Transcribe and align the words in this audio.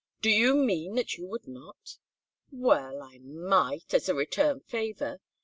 Do 0.23 0.31
you 0.31 0.55
mean 0.55 0.95
that 0.95 1.17
you 1.19 1.27
would 1.27 1.47
not?" 1.47 1.97
"Well, 2.51 3.03
I 3.03 3.19
might, 3.19 3.93
as 3.93 4.09
a 4.09 4.15
return 4.15 4.61
favor. 4.61 5.19